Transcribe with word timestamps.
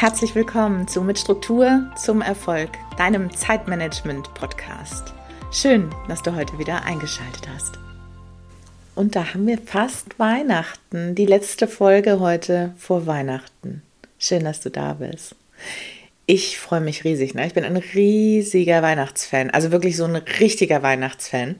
Herzlich 0.00 0.36
willkommen 0.36 0.86
zu 0.86 1.02
Mit 1.02 1.18
Struktur 1.18 1.90
zum 1.96 2.22
Erfolg, 2.22 2.70
deinem 2.98 3.34
Zeitmanagement-Podcast. 3.34 5.12
Schön, 5.50 5.90
dass 6.06 6.22
du 6.22 6.36
heute 6.36 6.56
wieder 6.56 6.84
eingeschaltet 6.84 7.48
hast. 7.52 7.80
Und 8.94 9.16
da 9.16 9.34
haben 9.34 9.48
wir 9.48 9.58
fast 9.58 10.16
Weihnachten, 10.20 11.16
die 11.16 11.26
letzte 11.26 11.66
Folge 11.66 12.20
heute 12.20 12.74
vor 12.78 13.08
Weihnachten. 13.08 13.82
Schön, 14.20 14.44
dass 14.44 14.60
du 14.60 14.70
da 14.70 14.92
bist. 14.92 15.34
Ich 16.26 16.60
freue 16.60 16.80
mich 16.80 17.02
riesig. 17.02 17.34
Ne? 17.34 17.48
Ich 17.48 17.54
bin 17.54 17.64
ein 17.64 17.76
riesiger 17.76 18.82
Weihnachtsfan, 18.82 19.50
also 19.50 19.72
wirklich 19.72 19.96
so 19.96 20.04
ein 20.04 20.14
richtiger 20.14 20.80
Weihnachtsfan. 20.84 21.56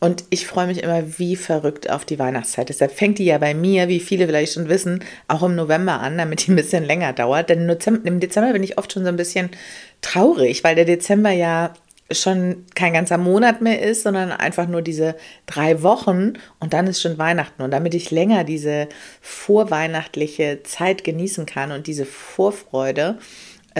Und 0.00 0.24
ich 0.30 0.46
freue 0.46 0.66
mich 0.66 0.82
immer 0.82 1.18
wie 1.18 1.36
verrückt 1.36 1.90
auf 1.90 2.06
die 2.06 2.18
Weihnachtszeit. 2.18 2.70
Deshalb 2.70 2.90
fängt 2.92 3.18
die 3.18 3.26
ja 3.26 3.36
bei 3.36 3.52
mir, 3.52 3.88
wie 3.88 4.00
viele 4.00 4.26
vielleicht 4.26 4.54
schon 4.54 4.70
wissen, 4.70 5.04
auch 5.28 5.42
im 5.42 5.54
November 5.54 6.00
an, 6.00 6.16
damit 6.16 6.46
die 6.46 6.52
ein 6.52 6.56
bisschen 6.56 6.84
länger 6.84 7.12
dauert. 7.12 7.50
Denn 7.50 7.68
im 7.68 8.20
Dezember 8.20 8.52
bin 8.52 8.62
ich 8.62 8.78
oft 8.78 8.92
schon 8.92 9.02
so 9.02 9.10
ein 9.10 9.16
bisschen 9.16 9.50
traurig, 10.00 10.64
weil 10.64 10.74
der 10.74 10.86
Dezember 10.86 11.30
ja 11.30 11.74
schon 12.10 12.64
kein 12.74 12.92
ganzer 12.92 13.18
Monat 13.18 13.60
mehr 13.60 13.82
ist, 13.82 14.02
sondern 14.02 14.32
einfach 14.32 14.66
nur 14.66 14.82
diese 14.82 15.16
drei 15.46 15.82
Wochen 15.82 16.32
und 16.58 16.72
dann 16.72 16.86
ist 16.86 17.02
schon 17.02 17.18
Weihnachten. 17.18 17.62
Und 17.62 17.70
damit 17.70 17.94
ich 17.94 18.10
länger 18.10 18.44
diese 18.44 18.88
vorweihnachtliche 19.20 20.62
Zeit 20.64 21.04
genießen 21.04 21.46
kann 21.46 21.72
und 21.72 21.86
diese 21.86 22.06
Vorfreude, 22.06 23.18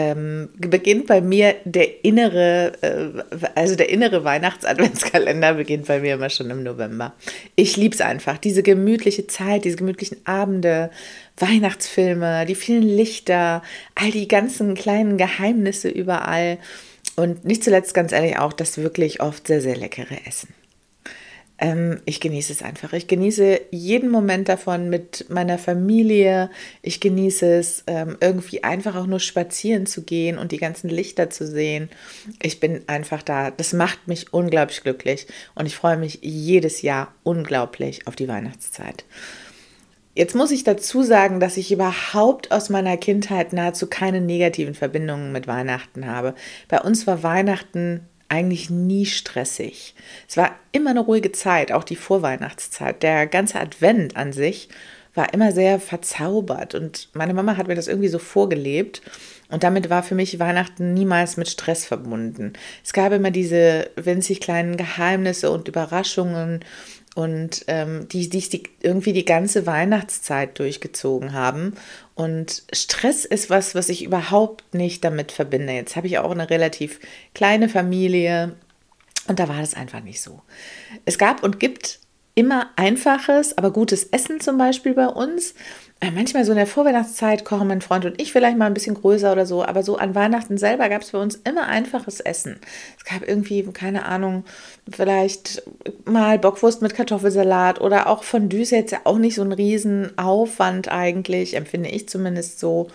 ähm, 0.01 0.49
beginnt 0.57 1.07
bei 1.07 1.21
mir 1.21 1.57
der 1.65 2.05
innere, 2.05 2.73
äh, 2.81 3.39
also 3.55 3.77
der 3.77 3.91
innere 3.91 4.25
Weihnachts-Adventskalender 4.25 5.55
beginnt 5.55 5.87
bei 5.87 6.01
mir 6.01 6.15
immer 6.15 6.31
schon 6.31 6.51
im 6.51 6.63
November. 6.63 7.13
Ich 7.55 7.77
liebe 7.77 7.95
es 7.95 8.01
einfach, 8.01 8.39
diese 8.39 8.63
gemütliche 8.63 9.27
Zeit, 9.27 9.65
diese 9.65 9.77
gemütlichen 9.77 10.19
Abende, 10.25 10.91
Weihnachtsfilme, 11.37 12.47
die 12.47 12.55
vielen 12.55 12.83
Lichter, 12.83 13.63
all 13.95 14.11
die 14.11 14.29
ganzen 14.29 14.75
kleinen 14.75 15.19
Geheimnisse 15.19 15.89
überall 15.89 16.59
und 17.17 17.45
nicht 17.45 17.63
zuletzt 17.63 17.93
ganz 17.93 18.13
ehrlich 18.13 18.39
auch 18.39 18.53
das 18.53 18.79
wirklich 18.79 19.21
oft 19.21 19.47
sehr, 19.47 19.61
sehr 19.61 19.77
leckere 19.77 20.27
Essen. 20.27 20.49
Ähm, 21.61 22.01
ich 22.07 22.21
genieße 22.21 22.55
es 22.55 22.63
einfach. 22.63 22.95
Ich 22.95 23.07
genieße 23.07 23.61
jeden 23.71 24.09
Moment 24.09 24.49
davon 24.49 24.89
mit 24.89 25.27
meiner 25.29 25.59
Familie. 25.59 26.51
Ich 26.81 27.01
genieße 27.01 27.47
es, 27.53 27.85
ähm, 27.87 28.17
irgendwie 28.21 28.65
einfach 28.65 28.97
auch 28.97 29.07
nur 29.07 29.21
spazieren 29.21 29.85
zu 29.85 30.03
gehen 30.03 30.39
und 30.39 30.53
die 30.53 30.59
ganzen 30.59 30.89
Lichter 30.89 31.29
zu 31.29 31.47
sehen. 31.47 31.91
Ich 32.43 32.61
bin 32.61 32.83
einfach 32.87 33.23
da. 33.23 33.51
Das 33.51 33.75
macht 33.75 34.09
mich 34.09 34.33
unglaublich 34.33 34.83
glücklich 34.83 35.27
und 35.55 35.67
ich 35.67 35.77
freue 35.77 35.99
mich 35.99 36.21
jedes 36.23 36.81
Jahr 36.81 37.15
unglaublich 37.25 38.07
auf 38.07 38.17
die 38.17 38.29
Weihnachtszeit. 38.29 39.05
Jetzt 40.15 40.35
muss 40.35 40.51
ich 40.51 40.65
dazu 40.65 41.03
sagen, 41.03 41.41
dass 41.41 41.57
ich 41.57 41.71
überhaupt 41.71 42.51
aus 42.53 42.69
meiner 42.69 42.97
Kindheit 42.97 43.53
nahezu 43.53 43.87
keine 43.87 44.21
negativen 44.21 44.75
Verbindungen 44.75 45.31
mit 45.31 45.47
Weihnachten 45.47 46.07
habe. 46.07 46.35
Bei 46.69 46.81
uns 46.81 47.07
war 47.07 47.23
Weihnachten 47.23 48.09
eigentlich 48.31 48.71
nie 48.71 49.07
stressig. 49.07 49.95
Es 50.29 50.37
war 50.37 50.55
immer 50.73 50.91
eine 50.91 51.01
ruhige 51.01 51.33
Zeit, 51.33 51.73
auch 51.73 51.85
die 51.85 51.97
Vorweihnachtszeit. 51.97 53.03
Der 53.03 53.27
ganze 53.27 53.61
Advent 53.61 54.17
an 54.17 54.33
sich 54.33 54.69
war 55.15 55.35
immer 55.35 55.51
sehr 55.53 55.81
verzaubert 55.81 56.75
und 56.75 57.09
meine 57.15 57.35
Mama 57.35 57.57
hat 57.57 57.67
mir 57.67 57.75
das 57.75 57.89
irgendwie 57.89 58.09
so 58.09 58.21
vorgelebt 58.21 59.03
und 59.51 59.65
damit 59.65 59.91
war 59.91 60.05
für 60.05 60.15
mich 60.15 60.39
Weihnachten 60.39 60.95
niemals 60.95 61.37
mit 61.37 61.49
Stress 61.49 61.85
verbunden. 61.85 62.53
Es 62.85 62.93
gab 62.93 63.13
immer 63.13 63.33
diese 63.33 63.91
winzig 63.97 64.41
kleinen 64.41 64.77
Geheimnisse 64.77 65.51
und 65.51 65.67
Überraschungen 65.67 66.65
und 67.21 67.65
ähm, 67.67 68.09
die, 68.09 68.29
die, 68.31 68.41
die 68.41 68.63
irgendwie 68.81 69.13
die 69.13 69.25
ganze 69.25 69.67
Weihnachtszeit 69.67 70.59
durchgezogen 70.59 71.33
haben. 71.35 71.75
Und 72.15 72.63
Stress 72.73 73.25
ist 73.25 73.51
was, 73.51 73.75
was 73.75 73.91
ich 73.91 74.03
überhaupt 74.03 74.75
nicht 74.75 75.05
damit 75.05 75.31
verbinde. 75.31 75.75
Jetzt 75.75 75.97
habe 75.97 76.07
ich 76.07 76.19
auch 76.19 76.31
eine 76.31 76.49
relativ 76.49 76.99
kleine 77.35 77.69
Familie 77.69 78.57
und 79.27 79.39
da 79.39 79.49
war 79.49 79.61
das 79.61 79.75
einfach 79.75 80.03
nicht 80.03 80.23
so. 80.23 80.41
Es 81.05 81.19
gab 81.19 81.43
und 81.43 81.61
gibt 81.61 82.01
immer 82.35 82.71
einfaches, 82.77 83.57
aber 83.59 83.71
gutes 83.71 84.05
Essen 84.05 84.41
zum 84.41 84.59
Beispiel 84.59 84.95
bei 84.95 85.07
uns. 85.07 85.55
Äh, 86.03 86.11
manchmal 86.13 86.47
so 86.47 86.53
in 86.53 86.57
der 86.57 86.67
Vorweihnachtszeit 86.67 87.45
kochen 87.45 87.69
mein 87.69 87.83
Freund 87.83 88.07
und 88.07 88.21
ich 88.21 88.33
vielleicht 88.33 88.57
mal 88.57 88.67
ein 88.67 88.75
bisschen 88.75 88.95
größer 88.95 89.33
oder 89.33 89.45
so, 89.45 89.65
aber 89.65 89.83
so 89.83 89.97
an 89.97 90.15
Weihnachten 90.15 90.57
selber 90.57 90.89
gab 90.89 91.03
es 91.03 91.11
bei 91.11 91.19
uns 91.19 91.37
immer 91.45 91.67
einfaches 91.67 92.21
Essen. 92.21 92.59
Es 92.97 93.05
gab 93.05 93.29
irgendwie, 93.29 93.63
keine 93.65 94.07
Ahnung, 94.07 94.45
vielleicht 94.91 95.63
mal 96.07 96.39
Bockwurst 96.39 96.81
mit 96.81 96.95
Kartoffelsalat 96.95 97.83
oder 97.83 98.07
auch 98.07 98.25
Fondue 98.25 98.63
ist 98.63 98.71
jetzt 98.71 98.93
ja 98.93 99.01
auch 99.05 99.19
nicht 99.19 99.35
so 99.35 99.43
ein 99.43 99.53
Riesenaufwand 99.53 100.91
eigentlich, 100.91 101.55
empfinde 101.55 101.91
ich 101.91 102.09
zumindest 102.09 102.61
so. 102.61 102.89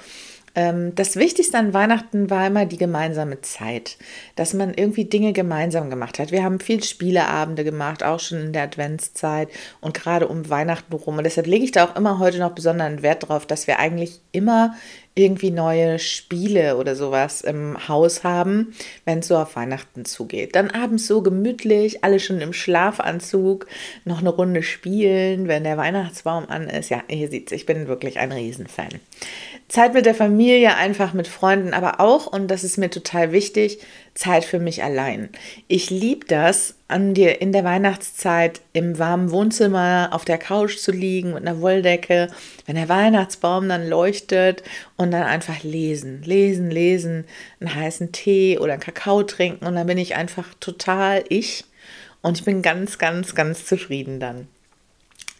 Ähm, 0.56 0.96
das 0.96 1.18
Wichtigste 1.18 1.58
an 1.58 1.74
Weihnachten 1.74 2.30
war 2.30 2.48
immer 2.48 2.66
die 2.66 2.78
gemeinsame 2.78 3.42
Zeit, 3.42 3.98
dass 4.36 4.54
man 4.54 4.74
irgendwie 4.74 5.06
Dinge 5.06 5.34
gemeinsam 5.34 5.90
gemacht 5.90 6.18
hat. 6.18 6.32
Wir 6.32 6.44
haben 6.44 6.60
viel 6.60 6.84
Spieleabende 6.84 7.64
gemacht, 7.64 8.04
auch 8.04 8.20
schon 8.20 8.40
in 8.40 8.54
der 8.54 8.64
Adventszeit 8.64 9.50
und 9.82 9.94
gerade 9.94 10.28
um 10.28 10.50
Weihnachten 10.50 10.94
rum. 10.94 11.18
Und 11.18 11.26
deshalb 11.26 11.48
lege 11.48 11.66
ich 11.66 11.72
da 11.72 11.86
auch 11.86 11.96
immer 11.96 12.20
heute 12.20 12.40
noch 12.40 12.52
besonderen 12.52 13.02
Wert 13.02 13.28
drauf, 13.28 13.46
dass 13.46 13.68
wir 13.68 13.80
eigentlich 13.80 14.22
immer 14.32 14.76
irgendwie 15.16 15.50
neue 15.50 15.98
Spiele 15.98 16.76
oder 16.76 16.96
sowas 16.96 17.40
im 17.40 17.88
Haus 17.88 18.26
haben, 18.26 18.76
wenn 19.06 19.20
es 19.20 19.30
so 19.30 19.38
auf 19.38 19.56
Weihnachten 19.56 20.04
zugeht. 20.04 20.56
Dann 20.56 20.72
abends 20.72 21.08
so 21.08 21.22
gemütlich, 21.22 22.04
alle 22.04 22.20
schon 22.20 22.42
im 22.42 22.52
Schlafanzug, 22.52 23.66
noch 24.04 24.20
eine 24.20 24.30
Runde 24.30 24.62
spielen, 24.62 25.48
wenn 25.48 25.64
der 25.64 25.78
Weihnachtsbaum 25.78 26.50
an 26.50 26.68
ist. 26.68 26.90
Ja, 26.90 27.02
ihr 27.08 27.30
seht 27.30 27.54
ich 27.54 27.66
bin 27.66 27.88
wirklich 27.88 28.20
ein 28.20 28.34
Riesenfan. 28.34 28.90
Zeit 29.70 29.94
mit 29.94 30.06
der 30.06 30.16
Familie, 30.16 30.76
einfach 30.76 31.14
mit 31.14 31.28
Freunden, 31.28 31.74
aber 31.74 32.00
auch, 32.00 32.28
und 32.28 32.50
das 32.50 32.64
ist 32.64 32.78
mir 32.78 32.90
total 32.90 33.32
wichtig, 33.32 33.80
Zeit 34.16 34.46
für 34.46 34.60
mich 34.60 34.82
allein. 34.82 35.30
Ich 35.68 35.90
liebe 35.90 36.26
das, 36.26 36.76
an 36.88 37.14
dir 37.14 37.42
in 37.42 37.52
der 37.52 37.66
Weihnachtszeit 37.66 38.62
im 38.72 38.98
warmen 38.98 39.30
Wohnzimmer 39.30 40.10
auf 40.12 40.24
der 40.24 40.38
Couch 40.38 40.78
zu 40.78 40.92
liegen 40.92 41.34
mit 41.34 41.46
einer 41.46 41.60
Wolldecke, 41.60 42.30
wenn 42.66 42.76
der 42.76 42.90
Weihnachtsbaum 42.90 43.68
dann 43.68 43.90
leuchtet 43.90 44.64
und 44.96 45.12
dann 45.12 45.24
einfach 45.24 45.64
lesen, 45.64 46.22
lesen, 46.24 46.72
lesen, 46.72 47.26
einen 47.60 47.76
heißen 47.76 48.14
Tee 48.14 48.58
oder 48.58 48.74
einen 48.74 48.82
Kakao 48.82 49.24
trinken 49.24 49.66
und 49.66 49.76
dann 49.76 49.88
bin 49.88 49.98
ich 49.98 50.16
einfach 50.16 50.48
total 50.62 51.26
ich 51.28 51.66
und 52.22 52.40
ich 52.40 52.46
bin 52.46 52.62
ganz, 52.62 52.98
ganz, 52.98 53.36
ganz 53.36 53.66
zufrieden 53.66 54.22
dann. 54.22 54.48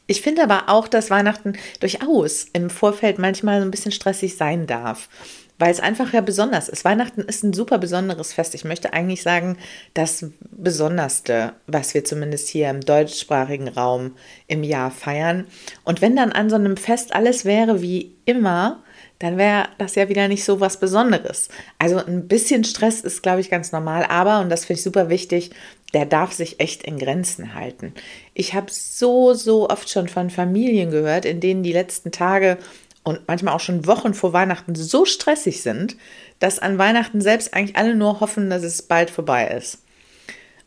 Ich 0.08 0.22
finde 0.22 0.44
aber 0.44 0.70
auch, 0.70 0.88
dass 0.88 1.10
Weihnachten 1.10 1.54
durchaus 1.80 2.46
im 2.54 2.70
Vorfeld 2.70 3.20
manchmal 3.20 3.60
so 3.60 3.66
ein 3.66 3.72
bisschen 3.72 3.92
stressig 3.92 4.36
sein 4.36 4.68
darf, 4.68 5.10
weil 5.58 5.72
es 5.72 5.80
einfach 5.80 6.14
ja 6.14 6.22
besonders 6.22 6.70
ist. 6.70 6.86
Weihnachten 6.86 7.22
ist 7.22 7.44
ein 7.44 7.54
super 7.54 7.78
besonderes 7.78 8.34
Fest. 8.34 8.56
Ich 8.56 8.66
möchte 8.66 8.94
eigentlich 8.94 9.22
sagen, 9.22 9.58
das 9.94 10.26
Besonderste, 10.52 11.54
was 11.68 11.94
wir 11.94 12.04
zumindest 12.04 12.50
hier 12.50 12.70
im 12.70 12.82
deutschsprachigen 12.82 13.68
Raum 13.68 14.16
im 14.48 14.64
Jahr 14.64 14.92
feiern. 14.92 15.48
Und 15.84 16.02
wenn 16.02 16.16
dann 16.16 16.32
an 16.32 16.50
so 16.50 16.56
einem 16.56 16.78
Fest 16.78 17.16
alles 17.16 17.46
wäre 17.46 17.82
wie 17.82 18.16
immer, 18.26 18.84
dann 19.20 19.38
wäre 19.38 19.70
das 19.78 19.96
ja 19.96 20.10
wieder 20.10 20.28
nicht 20.28 20.44
so 20.44 20.60
was 20.60 20.80
Besonderes. 20.80 21.50
Also 21.80 21.98
ein 21.98 22.28
bisschen 22.28 22.64
Stress 22.64 23.00
ist, 23.02 23.24
glaube 23.24 23.40
ich, 23.40 23.50
ganz 23.50 23.72
normal, 23.72 24.06
aber, 24.10 24.42
und 24.42 24.50
das 24.50 24.66
finde 24.66 24.80
ich 24.80 24.84
super 24.84 25.10
wichtig, 25.10 25.52
der 25.94 26.06
darf 26.06 26.34
sich 26.34 26.60
echt 26.60 26.84
in 26.84 27.00
Grenzen 27.00 27.54
halten. 27.54 27.94
Ich 28.34 28.54
habe 28.54 28.68
so, 28.70 29.34
so 29.34 29.70
oft 29.70 29.90
schon 29.90 30.10
von 30.10 30.30
Familien 30.30 30.92
gehört, 30.92 31.24
in 31.24 31.40
denen 31.40 31.64
die 31.64 31.72
letzten 31.72 32.12
Tage 32.12 32.58
und 33.06 33.28
manchmal 33.28 33.54
auch 33.54 33.62
schon 33.62 33.88
Wochen 33.88 34.14
vor 34.14 34.34
Weihnachten 34.34 34.76
so 34.76 35.06
stressig 35.06 35.62
sind, 35.62 35.96
dass 36.40 36.60
an 36.60 36.78
Weihnachten 36.78 37.22
selbst 37.22 37.54
eigentlich 37.54 37.78
alle 37.78 37.96
nur 37.96 38.20
hoffen, 38.20 38.50
dass 38.50 38.64
es 38.64 38.82
bald 38.82 39.10
vorbei 39.10 39.48
ist. 39.48 39.78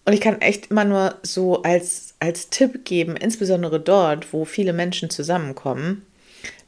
Und 0.07 0.15
ich 0.15 0.21
kann 0.23 0.41
echt 0.41 0.71
immer 0.71 0.85
nur 0.85 1.17
so 1.23 1.63
als, 1.63 2.15
als 2.21 2.49
Tipp 2.49 2.87
geben, 2.87 3.17
insbesondere 3.17 3.79
dort, 3.79 4.33
wo 4.33 4.47
viele 4.47 4.73
Menschen 4.73 5.11
zusammenkommen, 5.11 6.07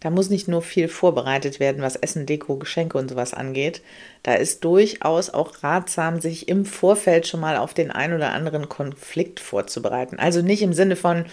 da 0.00 0.08
muss 0.10 0.30
nicht 0.30 0.48
nur 0.48 0.62
viel 0.62 0.88
vorbereitet 0.88 1.60
werden, 1.60 1.82
was 1.82 1.96
Essen, 1.96 2.26
Deko, 2.26 2.56
Geschenke 2.56 2.96
und 2.98 3.10
sowas 3.10 3.34
angeht. 3.34 3.82
Da 4.22 4.34
ist 4.34 4.64
durchaus 4.64 5.30
auch 5.30 5.62
ratsam, 5.62 6.20
sich 6.20 6.48
im 6.48 6.64
Vorfeld 6.64 7.26
schon 7.26 7.40
mal 7.40 7.56
auf 7.58 7.74
den 7.74 7.90
ein 7.90 8.14
oder 8.14 8.32
anderen 8.32 8.68
Konflikt 8.68 9.40
vorzubereiten. 9.40 10.18
Also 10.18 10.40
nicht 10.40 10.62
im 10.62 10.72
Sinne 10.72 10.96
von, 10.96 11.26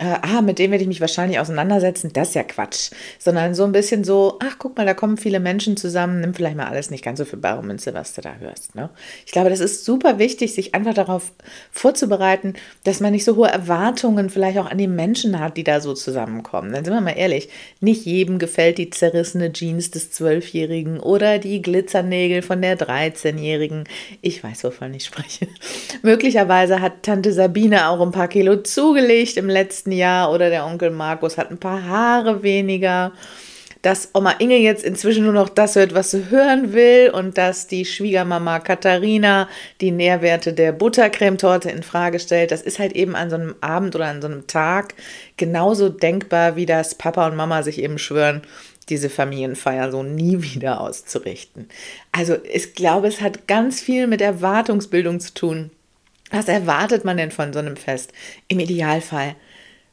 äh, 0.00 0.16
ah, 0.22 0.40
mit 0.40 0.58
dem 0.58 0.70
werde 0.70 0.82
ich 0.82 0.88
mich 0.88 1.02
wahrscheinlich 1.02 1.38
auseinandersetzen, 1.38 2.10
das 2.14 2.28
ist 2.28 2.34
ja 2.34 2.42
Quatsch. 2.42 2.90
Sondern 3.18 3.54
so 3.54 3.64
ein 3.64 3.72
bisschen 3.72 4.02
so, 4.02 4.38
ach, 4.42 4.56
guck 4.58 4.78
mal, 4.78 4.86
da 4.86 4.94
kommen 4.94 5.18
viele 5.18 5.40
Menschen 5.40 5.76
zusammen, 5.76 6.22
nimm 6.22 6.32
vielleicht 6.32 6.56
mal 6.56 6.68
alles 6.68 6.90
nicht 6.90 7.04
ganz 7.04 7.18
so 7.18 7.26
für 7.26 7.36
bare 7.36 7.62
Münze, 7.62 7.92
was 7.92 8.14
du 8.14 8.22
da 8.22 8.36
hörst. 8.40 8.74
Ne? 8.74 8.88
Ich 9.26 9.32
glaube, 9.32 9.50
das 9.50 9.60
ist 9.60 9.84
super 9.84 10.18
wichtig, 10.18 10.54
sich 10.54 10.74
einfach 10.74 10.94
darauf 10.94 11.32
vorzubereiten, 11.70 12.54
dass 12.84 13.00
man 13.00 13.12
nicht 13.12 13.26
so 13.26 13.36
hohe 13.36 13.48
Erwartungen 13.48 14.30
vielleicht 14.30 14.56
auch 14.56 14.70
an 14.70 14.78
die 14.78 14.86
Menschen 14.86 15.38
hat, 15.38 15.58
die 15.58 15.64
da 15.64 15.82
so 15.82 15.92
zusammenkommen. 15.92 16.72
Dann 16.72 16.82
sind 16.82 16.94
wir 16.94 17.02
mal 17.02 17.10
ehrlich, 17.10 17.50
nicht 17.80 18.06
jedem 18.06 18.38
gefällt 18.38 18.78
die 18.78 18.88
zerrissene 18.88 19.52
Jeans 19.52 19.90
des 19.90 20.12
Zwölfjährigen 20.12 20.98
oder 20.98 21.38
die 21.38 21.60
Glitzernägel 21.60 22.40
von 22.40 22.62
der 22.62 22.78
13-Jährigen. 22.78 23.84
Ich 24.22 24.42
weiß, 24.42 24.64
wovon 24.64 24.94
ich 24.94 25.04
spreche. 25.04 25.46
Möglicherweise 26.02 26.80
hat 26.80 27.02
Tante 27.02 27.34
Sabine 27.34 27.90
auch 27.90 28.00
ein 28.00 28.12
paar 28.12 28.28
Kilo 28.28 28.56
zugelegt 28.56 29.36
im 29.36 29.50
letzten 29.50 29.89
letzten 29.90 29.92
Jahr 29.92 30.32
oder 30.32 30.50
der 30.50 30.66
Onkel 30.66 30.90
Markus 30.90 31.36
hat 31.36 31.50
ein 31.50 31.58
paar 31.58 31.84
Haare 31.84 32.42
weniger. 32.42 33.12
dass 33.82 34.10
Oma 34.12 34.32
Inge 34.32 34.58
jetzt 34.58 34.84
inzwischen 34.84 35.24
nur 35.24 35.32
noch 35.32 35.48
das 35.48 35.74
hört, 35.74 35.94
was 35.94 36.10
sie 36.10 36.28
hören 36.28 36.74
will 36.74 37.10
und 37.14 37.38
dass 37.38 37.66
die 37.66 37.86
Schwiegermama 37.86 38.58
Katharina 38.58 39.48
die 39.80 39.90
Nährwerte 39.90 40.52
der 40.52 40.72
Buttercremetorte 40.72 41.70
in 41.70 41.82
Frage 41.82 42.20
stellt. 42.20 42.50
Das 42.50 42.60
ist 42.60 42.78
halt 42.78 42.92
eben 42.92 43.16
an 43.16 43.30
so 43.30 43.36
einem 43.36 43.54
Abend 43.62 43.94
oder 43.94 44.08
an 44.08 44.20
so 44.20 44.28
einem 44.28 44.46
Tag 44.46 44.92
genauso 45.38 45.88
denkbar, 45.88 46.56
wie 46.56 46.66
das 46.66 46.94
Papa 46.94 47.26
und 47.26 47.36
Mama 47.36 47.62
sich 47.62 47.82
eben 47.82 47.96
schwören, 47.96 48.42
diese 48.90 49.08
Familienfeier 49.08 49.90
so 49.90 50.02
nie 50.02 50.42
wieder 50.42 50.82
auszurichten. 50.82 51.66
Also 52.12 52.36
ich 52.44 52.74
glaube, 52.74 53.08
es 53.08 53.22
hat 53.22 53.48
ganz 53.48 53.80
viel 53.80 54.06
mit 54.06 54.20
Erwartungsbildung 54.20 55.20
zu 55.20 55.32
tun. 55.32 55.70
Was 56.30 56.48
erwartet 56.48 57.04
man 57.04 57.16
denn 57.16 57.30
von 57.30 57.54
so 57.54 57.58
einem 57.58 57.76
Fest? 57.76 58.12
Im 58.46 58.60
Idealfall 58.60 59.36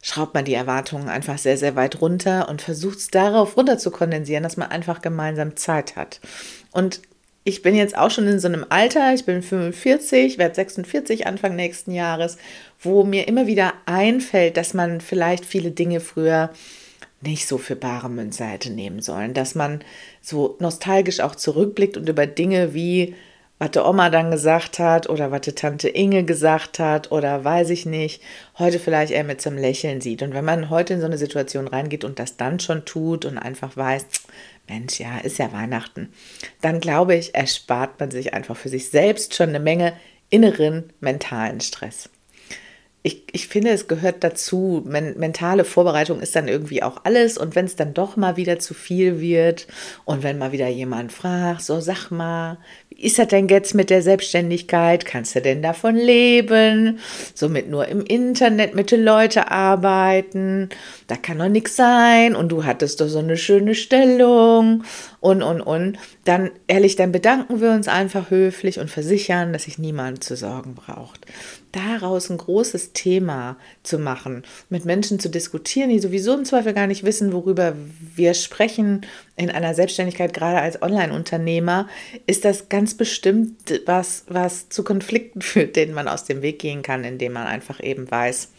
schraubt 0.08 0.34
man 0.34 0.46
die 0.46 0.54
Erwartungen 0.54 1.10
einfach 1.10 1.38
sehr, 1.38 1.58
sehr 1.58 1.76
weit 1.76 2.00
runter 2.00 2.48
und 2.48 2.62
versucht 2.62 2.98
es 2.98 3.08
darauf 3.10 3.58
runter 3.58 3.78
zu 3.78 3.92
kondensieren, 3.92 4.42
dass 4.42 4.56
man 4.56 4.72
einfach 4.72 5.02
gemeinsam 5.02 5.58
Zeit 5.58 5.98
hat. 5.98 6.22
Und 6.72 7.02
ich 7.44 7.62
bin 7.62 7.76
jetzt 7.76 7.98
auch 7.98 8.10
schon 8.10 8.26
in 8.26 8.40
so 8.40 8.48
einem 8.48 8.66
Alter, 8.70 9.14
ich 9.14 9.26
bin 9.26 9.42
45, 9.42 10.38
werde 10.38 10.56
46 10.56 11.28
Anfang 11.28 11.58
nächsten 11.58 11.92
Jahres, 11.92 12.38
wo 12.80 13.04
mir 13.04 13.28
immer 13.28 13.48
wieder 13.48 13.74
einfällt, 13.86 14.56
dass 14.56 14.74
man 14.74 15.02
vielleicht 15.02 15.44
viele 15.44 15.72
Dinge 15.72 16.00
früher 16.00 16.52
nicht 17.20 17.46
so 17.46 17.58
für 17.58 17.76
bare 17.76 18.10
Münze 18.10 18.46
hätte 18.46 18.70
nehmen 18.70 19.02
sollen, 19.02 19.34
dass 19.34 19.56
man 19.56 19.82
so 20.22 20.56
nostalgisch 20.60 21.20
auch 21.20 21.36
zurückblickt 21.36 21.98
und 21.98 22.08
über 22.08 22.28
Dinge 22.28 22.74
wie 22.74 23.14
was 23.60 23.72
die 23.72 23.80
Oma 23.80 24.10
dann 24.10 24.32
gesagt 24.32 24.80
hat 24.80 25.10
oder 25.10 25.32
was 25.32 25.42
die 25.42 25.54
Tante 25.54 25.90
Inge 25.90 26.24
gesagt 26.24 26.80
hat 26.80 27.12
oder 27.12 27.44
weiß 27.44 27.70
ich 27.72 27.86
nicht, 27.86 28.22
heute 28.60 28.80
vielleicht 28.80 29.12
eher 29.12 29.24
mit 29.24 29.42
so 29.42 29.50
einem 29.50 29.60
Lächeln 29.60 30.02
sieht. 30.02 30.22
Und 30.22 30.34
wenn 30.34 30.46
man 30.46 30.70
heute 30.70 30.94
in 30.94 31.00
so 31.00 31.08
eine 31.08 31.18
Situation 31.18 31.68
reingeht 31.68 32.04
und 32.04 32.20
das 32.20 32.38
dann 32.38 32.60
schon 32.60 32.86
tut 32.86 33.26
und 33.26 33.38
einfach 33.38 33.76
weiß, 33.76 34.06
Mensch, 34.68 35.00
ja, 35.00 35.18
ist 35.20 35.40
ja 35.40 35.52
Weihnachten, 35.54 36.12
dann 36.62 36.80
glaube 36.80 37.16
ich, 37.16 37.34
erspart 37.34 38.00
man 38.00 38.12
sich 38.12 38.34
einfach 38.34 38.58
für 38.58 38.70
sich 38.70 38.90
selbst 38.90 39.34
schon 39.34 39.50
eine 39.50 39.60
Menge 39.60 39.94
inneren 40.30 40.92
mentalen 41.00 41.62
Stress 41.62 42.10
ich, 43.08 43.24
ich 43.32 43.48
finde, 43.48 43.70
es 43.72 43.88
gehört 43.88 44.22
dazu. 44.22 44.84
Men 44.86 45.18
mentale 45.18 45.64
Vorbereitung 45.64 46.20
ist 46.20 46.36
dann 46.36 46.50
irgendwie 46.50 46.84
auch 46.84 47.06
alles. 47.06 47.38
Und 47.38 47.56
wenn 47.56 47.64
es 47.64 47.78
dann 47.78 47.94
doch 47.94 48.18
mal 48.18 48.36
wieder 48.36 48.60
zu 48.60 48.74
viel 48.74 49.22
wird 49.22 49.66
und 50.04 50.24
wenn 50.24 50.38
mal 50.38 50.52
wieder 50.52 50.68
jemand 50.68 51.14
fragt, 51.14 51.62
so 51.62 51.80
sag 51.80 52.12
mal, 52.12 52.58
wie 52.90 53.04
ist 53.04 53.18
das 53.18 53.30
denn 53.30 53.48
jetzt 53.48 53.76
mit 53.76 53.90
der 53.90 54.02
Selbstständigkeit? 54.02 55.06
Kannst 55.06 55.36
du 55.36 55.42
denn 55.42 55.62
davon 55.62 55.96
leben? 55.96 57.00
Somit 57.34 57.70
nur 57.70 57.88
im 57.88 58.02
Internet 58.02 58.76
mit 58.76 58.92
den 58.92 59.06
Leuten 59.06 59.40
arbeiten? 59.40 60.68
Da 61.08 61.16
kann 61.16 61.40
doch 61.40 61.48
nichts 61.48 61.78
sein. 61.78 62.36
Und 62.36 62.50
du 62.50 62.66
hattest 62.66 63.00
doch 63.00 63.08
so 63.08 63.20
eine 63.20 63.38
schöne 63.38 63.74
Stellung 63.74 64.84
und, 65.22 65.44
und, 65.44 65.62
und. 65.62 65.98
Dann, 66.26 66.52
ehrlich, 66.68 66.98
dann 66.98 67.14
bedanken 67.14 67.62
wir 67.62 67.72
uns 67.72 67.88
einfach 67.88 68.32
höflich 68.32 68.80
und 68.80 68.92
versichern, 68.92 69.54
dass 69.54 69.64
sich 69.64 69.78
niemand 69.78 70.26
zu 70.26 70.36
sorgen 70.36 70.76
braucht 70.76 71.26
daraus 71.72 72.30
ein 72.30 72.38
großes 72.38 72.94
Thema 72.94 73.58
zu 73.84 74.00
machen, 74.00 74.44
mit 74.70 74.86
Menschen 74.86 75.20
zu 75.20 75.30
diskutieren, 75.30 75.90
die 75.90 76.00
sowieso 76.00 76.34
im 76.34 76.46
Zweifel 76.46 76.74
gar 76.74 76.88
nicht 76.88 77.04
wissen, 77.04 77.34
worüber 77.34 77.76
wir 78.16 78.34
sprechen 78.34 79.06
in 79.36 79.50
einer 79.50 79.74
Selbstständigkeit, 79.74 80.34
gerade 80.34 80.60
als 80.60 80.82
Online-Unternehmer, 80.82 81.88
ist 82.26 82.46
das 82.46 82.70
ganz 82.70 82.96
bestimmt 82.96 83.82
was, 83.86 84.24
was 84.28 84.70
zu 84.70 84.84
Konflikten 84.84 85.42
führt, 85.42 85.76
denen 85.76 85.94
man 85.94 86.08
aus 86.08 86.24
dem 86.26 86.42
Weg 86.42 86.60
gehen 86.60 86.82
kann, 86.82 87.04
indem 87.04 87.34
man 87.34 87.48
einfach 87.48 87.82
eben 87.82 88.10
weiß, 88.10 88.50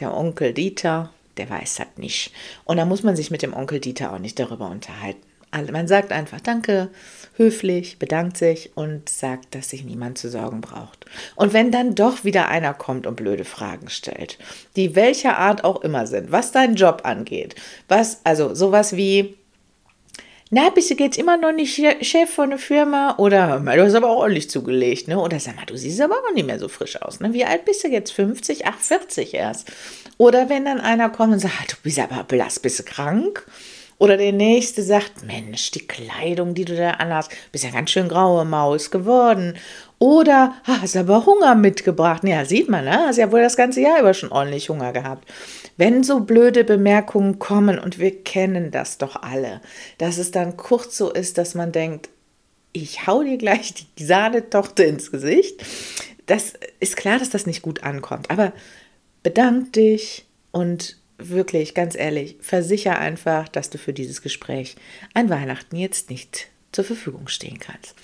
der 0.00 0.16
Onkel 0.16 0.52
Dieter, 0.52 1.12
der 1.36 1.50
weiß 1.50 1.76
das 1.76 1.86
nicht. 1.96 2.32
Und 2.64 2.76
da 2.76 2.84
muss 2.84 3.02
man 3.02 3.16
sich 3.16 3.30
mit 3.30 3.42
dem 3.42 3.54
Onkel 3.54 3.80
Dieter 3.80 4.12
auch 4.12 4.18
nicht 4.18 4.38
darüber 4.38 4.70
unterhalten. 4.70 5.31
Man 5.52 5.86
sagt 5.86 6.12
einfach 6.12 6.40
Danke, 6.40 6.88
höflich, 7.36 7.98
bedankt 7.98 8.36
sich 8.36 8.72
und 8.74 9.08
sagt, 9.08 9.54
dass 9.54 9.70
sich 9.70 9.84
niemand 9.84 10.18
zu 10.18 10.28
sorgen 10.28 10.60
braucht. 10.60 11.06
Und 11.34 11.52
wenn 11.52 11.70
dann 11.70 11.94
doch 11.94 12.24
wieder 12.24 12.48
einer 12.48 12.74
kommt 12.74 13.06
und 13.06 13.16
blöde 13.16 13.44
Fragen 13.44 13.88
stellt, 13.88 14.38
die 14.76 14.94
welcher 14.94 15.38
Art 15.38 15.64
auch 15.64 15.82
immer 15.82 16.06
sind, 16.06 16.32
was 16.32 16.52
deinen 16.52 16.74
Job 16.74 17.02
angeht, 17.04 17.54
was, 17.88 18.20
also 18.24 18.54
sowas 18.54 18.96
wie, 18.96 19.36
na, 20.54 20.68
bist 20.68 20.90
du 20.90 20.94
jetzt 20.94 21.16
immer 21.16 21.38
noch 21.38 21.52
nicht 21.52 21.74
Chef 22.02 22.28
von 22.28 22.50
der 22.50 22.58
Firma? 22.58 23.14
Oder, 23.16 23.58
du 23.60 23.82
hast 23.82 23.94
aber 23.94 24.10
auch 24.10 24.18
ordentlich 24.18 24.50
zugelegt, 24.50 25.08
ne? 25.08 25.18
Oder 25.18 25.40
sag 25.40 25.56
mal, 25.56 25.64
du 25.64 25.78
siehst 25.78 25.98
aber 26.02 26.16
auch 26.16 26.34
nicht 26.34 26.46
mehr 26.46 26.58
so 26.58 26.68
frisch 26.68 27.00
aus, 27.00 27.20
ne? 27.20 27.32
Wie 27.32 27.46
alt 27.46 27.64
bist 27.64 27.82
du 27.84 27.88
jetzt? 27.88 28.10
50? 28.10 28.66
Ach, 28.66 28.78
40 28.78 29.32
erst. 29.32 29.72
Oder 30.18 30.50
wenn 30.50 30.66
dann 30.66 30.78
einer 30.78 31.08
kommt 31.08 31.32
und 31.32 31.38
sagt, 31.38 31.72
du 31.72 31.76
bist 31.82 31.98
aber 31.98 32.24
blass, 32.24 32.60
bist 32.60 32.80
du 32.80 32.82
krank? 32.82 33.46
Oder 33.98 34.16
der 34.16 34.32
nächste 34.32 34.82
sagt, 34.82 35.24
Mensch, 35.24 35.70
die 35.70 35.86
Kleidung, 35.86 36.54
die 36.54 36.64
du 36.64 36.76
da 36.76 36.92
anhast, 36.92 37.30
bist 37.52 37.64
ja 37.64 37.70
ganz 37.70 37.90
schön 37.90 38.08
graue 38.08 38.44
Maus 38.44 38.90
geworden. 38.90 39.54
Oder 39.98 40.54
hast 40.64 40.96
aber 40.96 41.24
Hunger 41.26 41.54
mitgebracht. 41.54 42.24
Ja, 42.24 42.44
sieht 42.44 42.68
man, 42.68 42.84
ne? 42.84 43.06
Hast 43.06 43.18
ja 43.18 43.30
wohl 43.30 43.42
das 43.42 43.56
ganze 43.56 43.80
Jahr 43.80 44.00
über 44.00 44.14
schon 44.14 44.32
ordentlich 44.32 44.68
Hunger 44.68 44.92
gehabt. 44.92 45.30
Wenn 45.76 46.02
so 46.02 46.20
blöde 46.20 46.64
Bemerkungen 46.64 47.38
kommen, 47.38 47.78
und 47.78 48.00
wir 48.00 48.24
kennen 48.24 48.72
das 48.72 48.98
doch 48.98 49.22
alle, 49.22 49.60
dass 49.98 50.18
es 50.18 50.32
dann 50.32 50.56
kurz 50.56 50.96
so 50.96 51.12
ist, 51.12 51.38
dass 51.38 51.54
man 51.54 51.70
denkt, 51.70 52.08
ich 52.72 53.06
hau 53.06 53.22
dir 53.22 53.38
gleich 53.38 53.74
die 53.98 54.04
Sahnetochter 54.04 54.84
ins 54.84 55.10
Gesicht. 55.10 55.62
Das 56.26 56.54
ist 56.80 56.96
klar, 56.96 57.18
dass 57.18 57.30
das 57.30 57.46
nicht 57.46 57.62
gut 57.62 57.82
ankommt. 57.84 58.30
Aber 58.30 58.52
bedank 59.22 59.72
dich 59.74 60.24
und 60.50 60.96
wirklich, 61.18 61.74
ganz 61.74 61.94
ehrlich, 61.94 62.36
versicher 62.40 62.98
einfach, 62.98 63.48
dass 63.48 63.70
du 63.70 63.78
für 63.78 63.92
dieses 63.92 64.22
Gespräch 64.22 64.76
an 65.14 65.30
Weihnachten 65.30 65.76
jetzt 65.76 66.10
nicht 66.10 66.48
zur 66.72 66.84
Verfügung 66.84 67.28
stehen 67.28 67.58
kannst. 67.58 67.94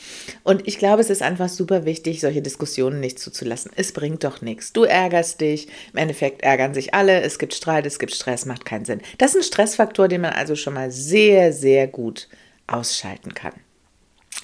Und 0.45 0.69
ich 0.69 0.79
glaube, 0.79 1.01
es 1.01 1.09
ist 1.09 1.23
einfach 1.23 1.49
super 1.49 1.87
wichtig, 1.87 2.21
solche 2.21 2.43
Diskussionen 2.43 3.01
nicht 3.01 3.19
zuzulassen. 3.19 3.73
Es 3.75 3.93
bringt 3.93 4.25
doch 4.25 4.43
nichts. 4.43 4.75
Du 4.75 4.85
ärgerst 4.85 5.41
dich, 5.41 5.69
im 5.93 5.99
Endeffekt 5.99 6.43
ärgern 6.43 6.75
sich 6.75 6.93
alle, 6.93 7.23
es 7.23 7.39
gibt 7.39 7.55
Streit, 7.55 7.87
es 7.87 7.99
gibt 7.99 8.15
Stress, 8.15 8.45
macht 8.45 8.67
keinen 8.67 8.85
Sinn. 8.85 9.01
Das 9.17 9.31
ist 9.31 9.37
ein 9.37 9.43
Stressfaktor, 9.45 10.09
den 10.09 10.21
man 10.21 10.35
also 10.35 10.55
schon 10.55 10.75
mal 10.75 10.91
sehr, 10.91 11.53
sehr 11.53 11.87
gut 11.87 12.29
ausschalten 12.67 13.33
kann. 13.33 13.55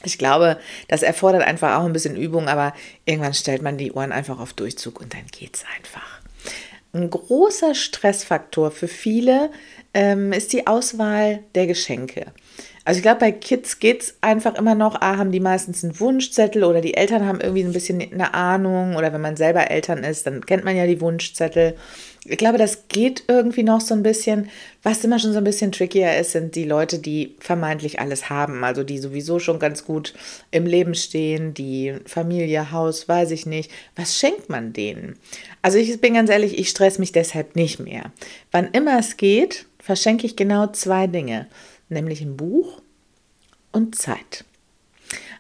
Ich 0.04 0.18
glaube, 0.18 0.58
das 0.88 1.02
erfordert 1.02 1.42
einfach 1.42 1.78
auch 1.78 1.84
ein 1.84 1.92
bisschen 1.92 2.16
Übung, 2.16 2.48
aber 2.48 2.74
irgendwann 3.04 3.34
stellt 3.34 3.62
man 3.62 3.78
die 3.78 3.92
Ohren 3.92 4.12
einfach 4.12 4.38
auf 4.38 4.52
Durchzug 4.52 5.00
und 5.00 5.14
dann 5.14 5.26
geht 5.26 5.56
es 5.56 5.64
einfach. 5.76 6.13
Ein 6.94 7.10
großer 7.10 7.74
Stressfaktor 7.74 8.70
für 8.70 8.86
viele 8.86 9.50
ähm, 9.94 10.32
ist 10.32 10.52
die 10.52 10.68
Auswahl 10.68 11.40
der 11.56 11.66
Geschenke. 11.66 12.26
Also 12.84 12.98
ich 12.98 13.02
glaube, 13.02 13.20
bei 13.20 13.32
Kids 13.32 13.80
geht 13.80 14.02
es 14.02 14.18
einfach 14.20 14.54
immer 14.56 14.76
noch, 14.76 15.00
ah, 15.00 15.16
haben 15.16 15.32
die 15.32 15.40
meistens 15.40 15.82
einen 15.82 15.98
Wunschzettel 15.98 16.62
oder 16.62 16.80
die 16.80 16.94
Eltern 16.94 17.26
haben 17.26 17.40
irgendwie 17.40 17.64
ein 17.64 17.72
bisschen 17.72 18.00
eine 18.00 18.34
Ahnung 18.34 18.94
oder 18.94 19.12
wenn 19.12 19.22
man 19.22 19.36
selber 19.36 19.70
Eltern 19.70 20.04
ist, 20.04 20.26
dann 20.26 20.46
kennt 20.46 20.64
man 20.64 20.76
ja 20.76 20.86
die 20.86 21.00
Wunschzettel 21.00 21.76
ich 22.26 22.38
glaube, 22.38 22.58
das 22.58 22.88
geht 22.88 23.24
irgendwie 23.28 23.62
noch 23.62 23.80
so 23.80 23.94
ein 23.94 24.02
bisschen. 24.02 24.48
Was 24.82 25.04
immer 25.04 25.18
schon 25.18 25.32
so 25.32 25.38
ein 25.38 25.44
bisschen 25.44 25.72
trickier 25.72 26.18
ist, 26.18 26.32
sind 26.32 26.54
die 26.54 26.64
Leute, 26.64 26.98
die 26.98 27.36
vermeintlich 27.38 28.00
alles 28.00 28.30
haben. 28.30 28.64
Also 28.64 28.82
die 28.82 28.98
sowieso 28.98 29.38
schon 29.38 29.58
ganz 29.58 29.84
gut 29.84 30.14
im 30.50 30.66
Leben 30.66 30.94
stehen, 30.94 31.54
die 31.54 31.94
Familie, 32.06 32.72
Haus, 32.72 33.08
weiß 33.08 33.30
ich 33.30 33.46
nicht. 33.46 33.70
Was 33.96 34.18
schenkt 34.18 34.48
man 34.48 34.72
denen? 34.72 35.16
Also 35.62 35.78
ich 35.78 36.00
bin 36.00 36.14
ganz 36.14 36.30
ehrlich, 36.30 36.58
ich 36.58 36.70
stress 36.70 36.98
mich 36.98 37.12
deshalb 37.12 37.56
nicht 37.56 37.78
mehr. 37.78 38.12
Wann 38.52 38.70
immer 38.72 38.98
es 38.98 39.16
geht, 39.16 39.66
verschenke 39.78 40.26
ich 40.26 40.36
genau 40.36 40.66
zwei 40.68 41.06
Dinge. 41.06 41.46
Nämlich 41.88 42.22
ein 42.22 42.36
Buch 42.36 42.80
und 43.72 43.96
Zeit. 43.96 44.44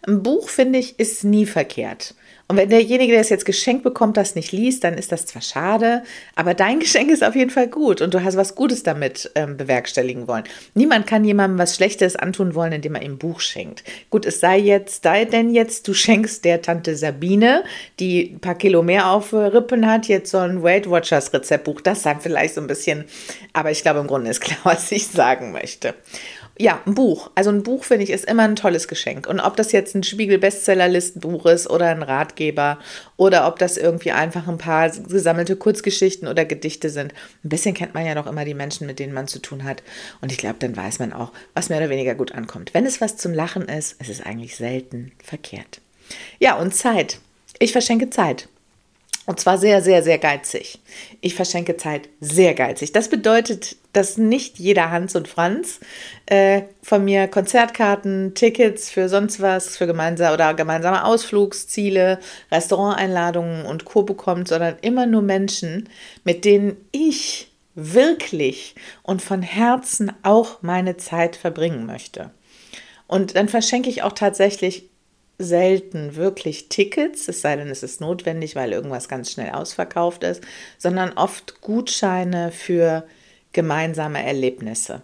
Ein 0.06 0.22
Buch, 0.22 0.50
finde 0.50 0.78
ich, 0.78 0.98
ist 0.98 1.24
nie 1.24 1.46
verkehrt. 1.46 2.14
Und 2.46 2.58
wenn 2.58 2.68
derjenige, 2.68 3.12
der 3.12 3.22
es 3.22 3.30
jetzt 3.30 3.46
geschenkt 3.46 3.84
bekommt, 3.84 4.18
das 4.18 4.34
nicht 4.34 4.52
liest, 4.52 4.84
dann 4.84 4.94
ist 4.94 5.12
das 5.12 5.24
zwar 5.24 5.40
schade, 5.40 6.02
aber 6.34 6.52
dein 6.52 6.78
Geschenk 6.84 7.10
ist 7.10 7.24
auf 7.24 7.34
jeden 7.34 7.50
Fall 7.50 7.68
gut 7.68 8.02
und 8.02 8.12
du 8.12 8.22
hast 8.22 8.36
was 8.36 8.54
Gutes 8.54 8.82
damit 8.82 9.30
ähm, 9.34 9.56
bewerkstelligen 9.56 10.28
wollen. 10.28 10.44
Niemand 10.74 11.06
kann 11.06 11.24
jemandem 11.24 11.58
was 11.58 11.76
Schlechtes 11.76 12.16
antun 12.16 12.54
wollen, 12.54 12.72
indem 12.72 12.96
er 12.96 13.02
ihm 13.02 13.12
ein 13.12 13.18
Buch 13.18 13.40
schenkt. 13.40 13.82
Gut, 14.10 14.26
es 14.26 14.40
sei 14.40 14.58
jetzt, 14.58 15.04
sei 15.04 15.24
denn 15.24 15.54
jetzt, 15.54 15.88
du 15.88 15.94
schenkst 15.94 16.44
der 16.44 16.60
Tante 16.60 16.96
Sabine, 16.96 17.64
die 17.98 18.34
ein 18.34 18.40
paar 18.40 18.56
Kilo 18.56 18.82
mehr 18.82 19.10
auf 19.10 19.32
Rippen 19.32 19.86
hat, 19.86 20.06
jetzt 20.08 20.30
so 20.30 20.38
ein 20.38 20.62
Weight 20.62 20.88
Watchers 20.88 21.32
Rezeptbuch. 21.32 21.80
Das 21.80 22.02
sei 22.02 22.16
vielleicht 22.20 22.54
so 22.54 22.60
ein 22.60 22.66
bisschen, 22.66 23.04
aber 23.54 23.70
ich 23.70 23.82
glaube, 23.82 24.00
im 24.00 24.06
Grunde 24.06 24.30
ist 24.30 24.40
klar, 24.40 24.58
was 24.64 24.92
ich 24.92 25.06
sagen 25.06 25.52
möchte. 25.52 25.94
Ja, 26.56 26.80
ein 26.86 26.94
Buch. 26.94 27.32
Also 27.34 27.50
ein 27.50 27.64
Buch 27.64 27.82
finde 27.82 28.04
ich 28.04 28.10
ist 28.10 28.26
immer 28.26 28.44
ein 28.44 28.54
tolles 28.54 28.86
Geschenk. 28.86 29.26
Und 29.26 29.40
ob 29.40 29.56
das 29.56 29.72
jetzt 29.72 29.96
ein 29.96 30.04
Spiegel-Bestsellerlistenbuch 30.04 31.46
ist 31.46 31.68
oder 31.68 31.88
ein 31.88 32.02
Ratgeber 32.02 32.78
oder 33.16 33.48
ob 33.48 33.58
das 33.58 33.76
irgendwie 33.76 34.12
einfach 34.12 34.46
ein 34.46 34.58
paar 34.58 34.88
gesammelte 34.88 35.56
Kurzgeschichten 35.56 36.28
oder 36.28 36.44
Gedichte 36.44 36.90
sind. 36.90 37.12
Ein 37.42 37.48
bisschen 37.48 37.74
kennt 37.74 37.94
man 37.94 38.06
ja 38.06 38.14
noch 38.14 38.28
immer 38.28 38.44
die 38.44 38.54
Menschen, 38.54 38.86
mit 38.86 39.00
denen 39.00 39.12
man 39.12 39.26
zu 39.26 39.40
tun 39.40 39.64
hat. 39.64 39.82
Und 40.20 40.30
ich 40.30 40.38
glaube, 40.38 40.56
dann 40.60 40.76
weiß 40.76 41.00
man 41.00 41.12
auch, 41.12 41.32
was 41.54 41.70
mehr 41.70 41.78
oder 41.78 41.90
weniger 41.90 42.14
gut 42.14 42.32
ankommt. 42.32 42.72
Wenn 42.72 42.86
es 42.86 43.00
was 43.00 43.16
zum 43.16 43.34
Lachen 43.34 43.66
ist, 43.68 44.00
ist 44.00 44.10
es 44.10 44.20
eigentlich 44.20 44.54
selten 44.54 45.10
verkehrt. 45.22 45.80
Ja, 46.38 46.56
und 46.56 46.72
Zeit. 46.72 47.18
Ich 47.58 47.72
verschenke 47.72 48.10
Zeit. 48.10 48.48
Und 49.26 49.40
zwar 49.40 49.58
sehr, 49.58 49.80
sehr, 49.82 50.02
sehr 50.02 50.18
geizig. 50.18 50.78
Ich 51.20 51.34
verschenke 51.34 51.76
Zeit 51.76 52.08
sehr 52.20 52.54
geizig. 52.54 52.92
Das 52.92 53.08
bedeutet 53.08 53.76
dass 53.94 54.18
nicht 54.18 54.58
jeder 54.58 54.90
Hans 54.90 55.16
und 55.16 55.28
Franz 55.28 55.80
äh, 56.26 56.62
von 56.82 57.04
mir 57.04 57.28
Konzertkarten, 57.28 58.34
Tickets 58.34 58.90
für 58.90 59.08
sonst 59.08 59.40
was, 59.40 59.76
für 59.76 59.86
gemeinsame 59.86 60.34
oder 60.34 60.52
gemeinsame 60.54 61.04
Ausflugsziele, 61.04 62.18
Restauranteinladungen 62.50 63.64
und 63.64 63.84
Co. 63.84 64.02
bekommt, 64.02 64.48
sondern 64.48 64.76
immer 64.82 65.06
nur 65.06 65.22
Menschen, 65.22 65.88
mit 66.24 66.44
denen 66.44 66.76
ich 66.92 67.48
wirklich 67.74 68.74
und 69.02 69.22
von 69.22 69.42
Herzen 69.42 70.12
auch 70.22 70.62
meine 70.62 70.96
Zeit 70.96 71.36
verbringen 71.36 71.86
möchte. 71.86 72.30
Und 73.06 73.36
dann 73.36 73.48
verschenke 73.48 73.90
ich 73.90 74.02
auch 74.02 74.12
tatsächlich 74.12 74.88
selten 75.38 76.16
wirklich 76.16 76.68
Tickets, 76.68 77.28
es 77.28 77.40
sei 77.40 77.56
denn, 77.56 77.68
es 77.68 77.82
ist 77.82 78.00
notwendig, 78.00 78.54
weil 78.56 78.72
irgendwas 78.72 79.08
ganz 79.08 79.32
schnell 79.32 79.50
ausverkauft 79.50 80.22
ist, 80.22 80.42
sondern 80.78 81.12
oft 81.14 81.60
Gutscheine 81.60 82.52
für 82.52 83.04
gemeinsame 83.52 84.24
Erlebnisse. 84.24 85.02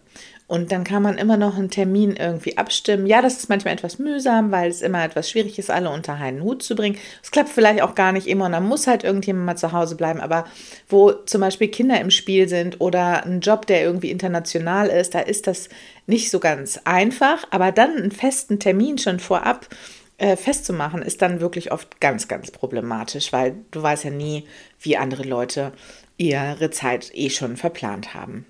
Und 0.51 0.73
dann 0.73 0.83
kann 0.83 1.05
man 1.05 1.17
immer 1.17 1.37
noch 1.37 1.57
einen 1.57 1.71
Termin 1.71 2.17
irgendwie 2.17 2.59
abstimmen. 2.59 3.07
Ja, 3.07 3.23
das 3.23 3.37
ist 3.37 3.49
manchmal 3.49 3.73
etwas 3.73 4.01
mühsam, 4.01 4.51
weil 4.51 4.69
es 4.69 4.83
immer 4.83 5.05
etwas 5.05 5.31
schwierig 5.31 5.61
ist, 5.61 5.71
alle 5.71 5.91
unter 5.91 6.15
einen 6.15 6.43
Hut 6.43 6.65
zu 6.65 6.75
bringen. 6.75 6.99
Es 7.23 7.31
klappt 7.31 7.51
vielleicht 7.51 7.83
auch 7.83 7.95
gar 7.95 8.11
nicht 8.11 8.27
immer 8.27 8.47
und 8.47 8.53
dann 8.53 8.67
muss 8.67 8.89
halt 8.89 9.05
irgendjemand 9.05 9.47
mal 9.47 9.55
zu 9.55 9.71
Hause 9.71 9.95
bleiben. 9.95 10.21
Aber 10.21 10.47
wo 10.89 11.13
zum 11.13 11.41
Beispiel 11.41 11.69
Kinder 11.69 12.01
im 12.01 12.11
Spiel 12.11 12.49
sind 12.49 12.81
oder 12.81 13.25
ein 13.25 13.39
Job, 13.39 13.67
der 13.67 13.83
irgendwie 13.83 14.11
international 14.11 14.89
ist, 14.89 15.15
da 15.15 15.21
ist 15.21 15.47
das 15.47 15.69
nicht 16.09 16.33
so 16.33 16.41
ganz 16.41 16.81
einfach. 16.83 17.45
Aber 17.53 17.71
dann 17.71 17.97
einen 17.97 18.11
festen 18.11 18.59
Termin 18.59 18.99
schon 18.99 19.21
vorab 19.21 19.69
äh, 20.21 20.37
festzumachen, 20.37 21.03
ist 21.03 21.23
dann 21.23 21.41
wirklich 21.41 21.73
oft 21.73 22.01
ganz, 22.01 22.29
ganz 22.29 22.51
problematisch, 22.51 23.33
weil 23.33 23.57
du 23.71 23.83
weißt 23.83 24.05
ja 24.05 24.11
nie, 24.11 24.47
wie 24.79 24.97
andere 24.97 25.23
Leute 25.23 25.73
ihre 26.19 26.71
Zeit 26.71 27.11
eh 27.15 27.31
schon 27.31 27.57
verplant 27.57 28.13
haben. 28.13 28.45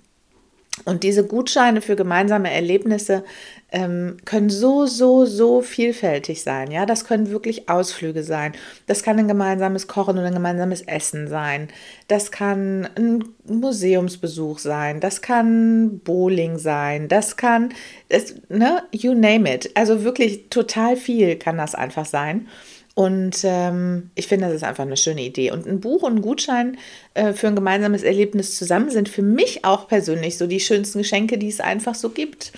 Und 0.85 1.03
diese 1.03 1.27
Gutscheine 1.27 1.83
für 1.83 1.97
gemeinsame 1.97 2.51
Erlebnisse 2.51 3.25
ähm, 3.73 4.17
können 4.25 4.51
so, 4.51 4.87
so, 4.87 5.27
so 5.27 5.61
vielfältig 5.63 6.43
sein. 6.43 6.71
Ja, 6.71 6.87
das 6.87 7.05
können 7.05 7.31
wirklich 7.31 7.69
Ausflüge 7.69 8.23
sein. 8.23 8.53
Das 8.87 9.03
kann 9.03 9.19
ein 9.19 9.29
gemeinsames 9.29 9.87
Kochen 9.87 10.17
oder 10.19 10.29
ein 10.29 10.35
gemeinsames 10.35 10.83
Essen 10.83 11.29
sein. 11.29 11.69
Das 12.09 12.31
kann 12.31 12.89
ein 12.97 13.25
Museumsbesuch 13.45 14.59
sein. 14.59 15.01
Das 15.01 15.23
kann 15.23 16.01
Bowling 16.01 16.59
sein. 16.59 17.09
Das 17.09 17.37
kann, 17.37 17.73
das, 18.09 18.35
ne, 18.49 18.83
you 18.93 19.13
name 19.15 19.53
it. 19.53 19.71
Also 19.75 20.03
wirklich 20.03 20.49
total 20.51 20.97
viel 20.97 21.37
kann 21.37 21.59
das 21.59 21.75
einfach 21.75 22.07
sein. 22.07 22.49
Und 22.95 23.39
ähm, 23.45 24.11
ich 24.15 24.27
finde, 24.27 24.47
das 24.47 24.57
ist 24.57 24.65
einfach 24.65 24.85
eine 24.85 24.97
schöne 24.97 25.23
Idee. 25.23 25.53
Und 25.53 25.67
ein 25.67 25.81
Buch 25.81 26.03
und 26.03 26.17
ein 26.17 26.23
Gutschein 26.23 26.77
äh, 27.15 27.33
für 27.33 27.47
ein 27.47 27.55
gemeinsames 27.55 28.03
Erlebnis 28.03 28.57
zusammen 28.57 28.91
sind 28.91 29.09
für 29.09 29.23
mich 29.23 29.65
auch 29.65 29.89
persönlich 29.89 30.37
so 30.37 30.47
die 30.47 30.61
schönsten 30.61 30.99
Geschenke, 30.99 31.39
die 31.39 31.49
es 31.49 31.61
einfach 31.61 31.95
so 31.95 32.11
gibt. 32.11 32.53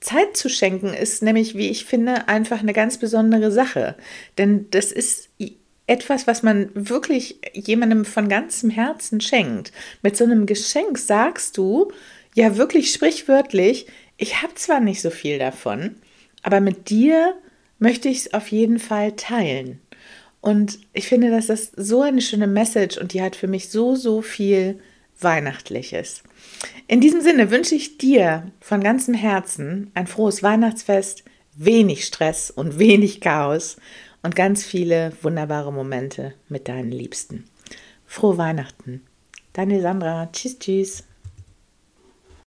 Zeit 0.00 0.36
zu 0.36 0.48
schenken 0.48 0.92
ist 0.92 1.22
nämlich, 1.22 1.56
wie 1.56 1.70
ich 1.70 1.84
finde, 1.84 2.28
einfach 2.28 2.60
eine 2.60 2.72
ganz 2.72 2.98
besondere 2.98 3.52
Sache. 3.52 3.94
Denn 4.36 4.66
das 4.70 4.90
ist 4.90 5.28
etwas, 5.86 6.26
was 6.26 6.42
man 6.42 6.70
wirklich 6.74 7.38
jemandem 7.52 8.04
von 8.04 8.28
ganzem 8.28 8.70
Herzen 8.70 9.20
schenkt. 9.20 9.72
Mit 10.02 10.16
so 10.16 10.24
einem 10.24 10.46
Geschenk 10.46 10.98
sagst 10.98 11.56
du 11.56 11.92
ja 12.34 12.56
wirklich 12.56 12.92
sprichwörtlich, 12.92 13.86
ich 14.16 14.42
habe 14.42 14.54
zwar 14.54 14.80
nicht 14.80 15.02
so 15.02 15.10
viel 15.10 15.38
davon, 15.38 15.96
aber 16.42 16.60
mit 16.60 16.90
dir 16.90 17.34
möchte 17.82 18.08
ich 18.08 18.18
es 18.18 18.34
auf 18.34 18.48
jeden 18.48 18.78
Fall 18.78 19.12
teilen. 19.16 19.80
Und 20.40 20.78
ich 20.92 21.08
finde, 21.08 21.30
dass 21.30 21.48
das 21.48 21.72
so 21.76 22.02
eine 22.02 22.22
schöne 22.22 22.46
Message 22.46 22.96
und 22.96 23.12
die 23.12 23.20
hat 23.20 23.34
für 23.34 23.48
mich 23.48 23.70
so, 23.70 23.96
so 23.96 24.22
viel 24.22 24.78
Weihnachtliches. 25.20 26.22
In 26.86 27.00
diesem 27.00 27.20
Sinne 27.20 27.50
wünsche 27.50 27.74
ich 27.74 27.98
dir 27.98 28.50
von 28.60 28.82
ganzem 28.82 29.14
Herzen 29.14 29.90
ein 29.94 30.06
frohes 30.06 30.44
Weihnachtsfest, 30.44 31.24
wenig 31.56 32.04
Stress 32.04 32.50
und 32.50 32.78
wenig 32.78 33.20
Chaos 33.20 33.76
und 34.22 34.36
ganz 34.36 34.64
viele 34.64 35.12
wunderbare 35.20 35.72
Momente 35.72 36.34
mit 36.48 36.68
deinen 36.68 36.92
Liebsten. 36.92 37.44
Frohe 38.06 38.38
Weihnachten. 38.38 39.02
Deine 39.52 39.80
Sandra. 39.80 40.28
Tschüss, 40.32 40.58
tschüss. 40.58 41.04